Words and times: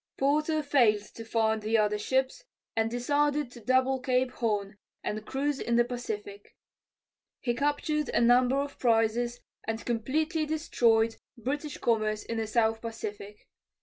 Porter 0.17 0.63
failed 0.63 1.03
to 1.13 1.23
find 1.23 1.61
the 1.61 1.77
other 1.77 1.99
ships 1.99 2.43
and 2.75 2.89
decided 2.89 3.51
to 3.51 3.59
double 3.59 3.99
Cape 3.99 4.31
Horn 4.31 4.79
and 5.03 5.23
cruise 5.27 5.59
in 5.59 5.75
the 5.75 5.85
Pacific. 5.85 6.55
He 7.39 7.53
captured 7.53 8.09
a 8.09 8.19
number 8.19 8.55
of 8.55 8.79
prizes, 8.79 9.41
and 9.65 9.85
completely 9.85 10.47
destroyed 10.47 11.17
British 11.37 11.77
commerce 11.77 12.23
in 12.23 12.37
the 12.39 12.47
south 12.47 12.81
Pacific. 12.81 13.47